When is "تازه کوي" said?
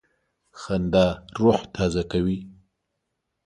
1.75-2.39